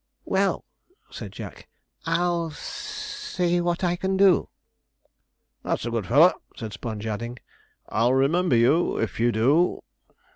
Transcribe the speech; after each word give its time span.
'Well,' 0.25 0.65
said 1.11 1.31
Jack, 1.31 1.67
'I'll 2.07 2.47
s 2.47 2.53
s 2.55 2.57
s 2.57 3.35
see 3.37 3.61
what 3.61 3.83
I 3.83 3.95
can 3.95 4.17
do.' 4.17 4.49
'That's 5.61 5.85
a 5.85 5.91
good 5.91 6.07
fellow,' 6.07 6.41
said 6.57 6.73
Sponge; 6.73 7.05
adding, 7.05 7.37
'I'll 7.87 8.15
remember 8.15 8.55
you 8.55 8.97
if 8.97 9.19
you 9.19 9.31
do.' 9.31 9.83